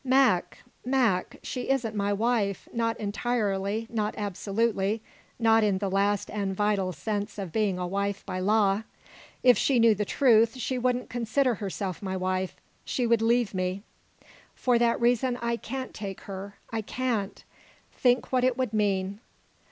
Mac, 0.03 0.63
Mac 0.83 1.37
she 1.43 1.69
isn't 1.69 1.93
my 1.95 2.11
wife 2.11 2.67
not 2.73 2.99
entirely, 2.99 3.85
not 3.87 4.15
absolutely, 4.17 5.03
not 5.37 5.63
in 5.63 5.77
the 5.77 5.91
last 5.91 6.31
and 6.31 6.55
vital 6.55 6.91
sense 6.91 7.37
of 7.37 7.51
being 7.51 7.77
a 7.77 7.85
wife 7.85 8.25
by 8.25 8.39
law! 8.39 8.81
If 9.43 9.59
she 9.59 9.77
knew 9.77 9.93
the 9.93 10.03
truth, 10.03 10.57
she 10.57 10.79
wouldn't 10.79 11.11
consider 11.11 11.53
herself 11.53 12.01
my 12.01 12.17
wife; 12.17 12.55
she 12.83 13.05
would 13.05 13.21
leave 13.21 13.53
me. 13.53 13.83
For 14.55 14.79
that 14.79 14.99
reason 14.99 15.37
I 15.39 15.55
can't 15.55 15.93
take 15.93 16.21
her. 16.21 16.55
I 16.71 16.81
can't. 16.81 17.43
Think 17.93 18.31
what 18.31 18.43
it 18.43 18.57
would 18.57 18.73
mean!" 18.73 19.19